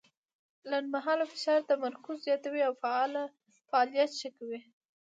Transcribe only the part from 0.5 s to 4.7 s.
لنډمهاله فشار تمرکز زیاتوي او فعالیت ښه کوي.